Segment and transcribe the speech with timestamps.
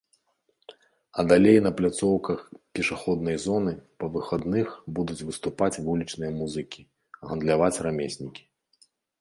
[1.19, 2.39] А далей на пляцоўках
[2.79, 3.73] пешаходнай зоны
[4.05, 6.81] па выхадных будуць выступаць вулічныя музыкі,
[7.31, 8.43] гандляваць рамеснікі.